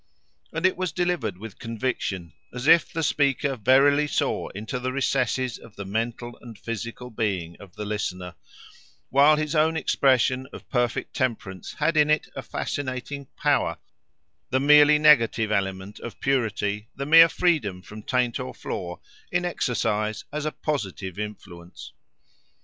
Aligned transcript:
And 0.51 0.65
it 0.65 0.77
was 0.77 0.91
delivered 0.91 1.37
with 1.37 1.59
conviction; 1.59 2.33
as 2.51 2.65
if 2.65 2.91
the 2.91 3.03
speaker 3.03 3.55
verily 3.55 4.07
saw 4.07 4.47
into 4.49 4.79
the 4.79 4.91
recesses 4.91 5.59
of 5.59 5.75
the 5.75 5.85
mental 5.85 6.39
and 6.41 6.57
physical 6.57 7.11
being 7.11 7.55
of 7.59 7.75
the 7.75 7.85
listener, 7.85 8.33
while 9.11 9.35
his 9.35 9.53
own 9.53 9.77
expression 9.77 10.47
of 10.51 10.67
perfect 10.71 11.13
temperance 11.15 11.73
had 11.73 11.95
in 11.95 12.09
it 12.09 12.27
a 12.35 12.41
fascinating 12.41 13.27
power—the 13.37 14.59
merely 14.59 14.97
negative 14.97 15.51
element 15.51 15.99
of 15.99 16.19
purity, 16.19 16.87
the 16.95 17.05
mere 17.05 17.29
freedom 17.29 17.83
from 17.83 18.01
taint 18.01 18.39
or 18.39 18.55
flaw, 18.55 18.97
in 19.31 19.45
exercise 19.45 20.25
as 20.33 20.45
a 20.47 20.51
positive 20.51 21.19
influence. 21.19 21.91